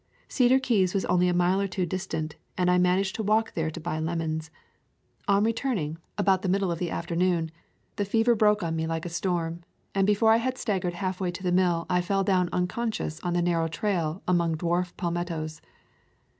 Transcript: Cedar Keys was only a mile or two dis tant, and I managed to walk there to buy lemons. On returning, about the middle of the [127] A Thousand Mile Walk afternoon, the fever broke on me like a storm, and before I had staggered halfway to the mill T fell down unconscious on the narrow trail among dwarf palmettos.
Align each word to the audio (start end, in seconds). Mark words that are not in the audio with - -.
Cedar 0.27 0.57
Keys 0.57 0.95
was 0.95 1.05
only 1.05 1.27
a 1.27 1.31
mile 1.35 1.61
or 1.61 1.67
two 1.67 1.85
dis 1.85 2.07
tant, 2.07 2.35
and 2.57 2.71
I 2.71 2.79
managed 2.79 3.13
to 3.17 3.21
walk 3.23 3.53
there 3.53 3.69
to 3.69 3.79
buy 3.79 3.99
lemons. 3.99 4.49
On 5.27 5.43
returning, 5.43 5.99
about 6.17 6.41
the 6.41 6.49
middle 6.49 6.71
of 6.71 6.79
the 6.79 6.87
[127] 6.89 7.23
A 7.23 7.51
Thousand 7.51 7.51
Mile 7.51 7.51
Walk 7.51 7.53
afternoon, 7.53 7.97
the 7.97 8.09
fever 8.09 8.35
broke 8.35 8.63
on 8.63 8.75
me 8.75 8.87
like 8.87 9.05
a 9.05 9.09
storm, 9.09 9.61
and 9.93 10.07
before 10.07 10.31
I 10.31 10.37
had 10.37 10.57
staggered 10.57 10.93
halfway 10.95 11.29
to 11.29 11.43
the 11.43 11.51
mill 11.51 11.85
T 11.87 12.01
fell 12.01 12.23
down 12.23 12.49
unconscious 12.51 13.19
on 13.19 13.33
the 13.33 13.43
narrow 13.43 13.67
trail 13.67 14.23
among 14.27 14.57
dwarf 14.57 14.97
palmettos. 14.97 15.61